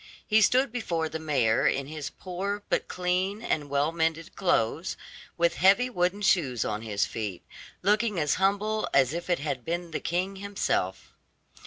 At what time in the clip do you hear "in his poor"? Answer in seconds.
1.67-2.63